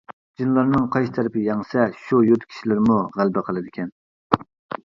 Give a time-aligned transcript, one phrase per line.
[0.41, 3.93] جىنلارنىڭ قايسى تەرىپى يەڭسە، شۇ يۇرت كىشىلىرىمۇ غەلىبە قىلىدىكەن.